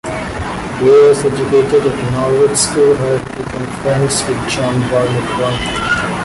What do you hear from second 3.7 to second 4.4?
friends